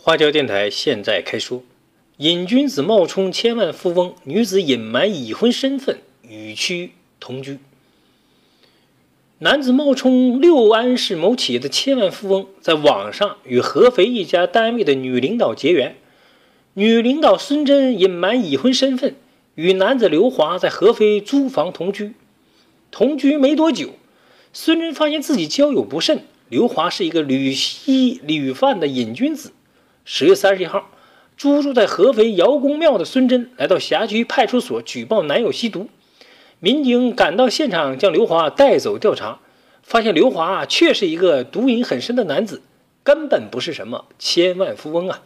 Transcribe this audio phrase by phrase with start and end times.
[0.00, 1.64] 花椒电台现在开说：
[2.18, 7.58] 瘾君子冒充千万富翁，女子隐瞒已婚身份与妻同居。
[9.40, 15.96] 男子冒充六安市某企业的千万富翁，在网上与合肥一家单位的女领导结缘。
[16.74, 19.16] 女领导孙真隐瞒已婚身份，
[19.56, 22.14] 与男子刘华在合肥租房同居。
[22.90, 23.90] 同居没多久，
[24.52, 29.52] 孙真发现自己交友不慎，刘华是一个屡吸屡犯的瘾君子。
[30.10, 30.90] 十月三十一号，
[31.36, 35.90] 租住在合肥姚公庙的孙真来到辖区派出所举报男友吸毒。
[36.60, 39.40] 民警赶到现场，将刘华带走调查，
[39.82, 42.62] 发现刘华确是一个毒瘾很深的男子，
[43.04, 45.20] 根本不是什么千万富翁啊。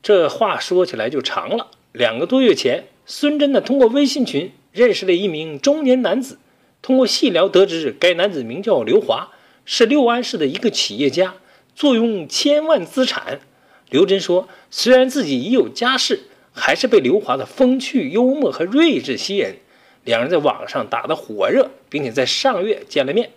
[0.00, 1.72] 这话说起来就长了。
[1.90, 6.38] 两个多月前，孙真呢通过微信群认识了一名中年男子，
[6.80, 9.32] 通过细聊得知，该男子名叫刘华，
[9.64, 11.34] 是六安市的一个企业家。
[11.74, 13.40] 坐拥千万资产，
[13.88, 19.56] 刘真说：“虽然自己已有家室，还是被刘华的风趣幽默和睿智吸引。
[20.04, 23.30] 两人在网上打得火热，并且在上月见了面。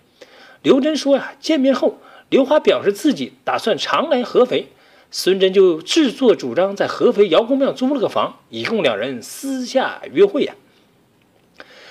[0.61, 1.99] 刘真说呀，见面后，
[2.29, 4.67] 刘华表示自己打算常来合肥，
[5.11, 10.55] 孙真就自作主张在合肥姚公庙租了个房，以供两人私下约会呀。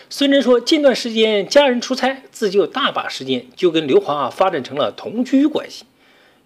[0.08, 5.84] 孙真说，近段时间家人出差，自己有大把时间，就跟刘华发展成了同居关系。”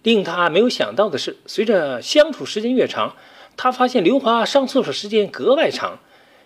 [0.07, 3.17] 令他没有想到的是，随着相处时间越长，
[3.57, 5.99] 他发现刘华上厕所时间格外长。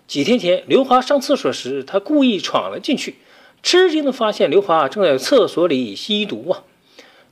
[0.08, 3.18] 几天前，刘华上厕所时，他故意闯了进去，
[3.62, 6.64] 吃惊地发现刘华正在厕所里吸毒啊！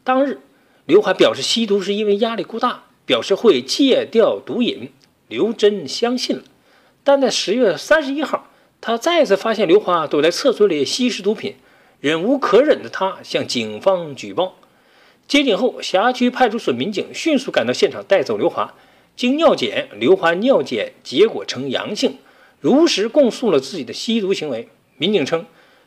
[0.05, 0.39] 当日，
[0.87, 4.93] 刘华表示吸毒是因为压力过大，表示会戒掉毒瘾。
[5.27, 6.45] 刘真相信了，
[7.03, 8.47] 但在十月三十一号，
[8.81, 11.57] 他再次发现刘华躲在厕所里吸食毒品，
[11.99, 14.55] 忍无可忍的他向警方举报。
[15.31, 18.75] 接警后，辖区派出所民警迅速赶到现场，带走刘华。
[19.15, 22.17] 经尿检，刘华尿检结果呈阳性，
[22.59, 24.67] 如实供述了自己的吸毒行为。
[24.97, 25.47] 民警称，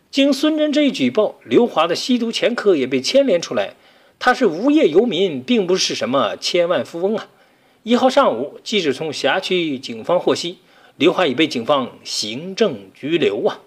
[0.09, 3.74] 经孙真这一举报，刘华的吸毒前科也被牵连出来。
[4.18, 7.28] 他是无业游民，并不是什么千万富翁啊！
[7.84, 10.60] 一号上午，记者从辖区警方获悉，
[10.96, 13.60] 刘华已被警方行政拘留啊。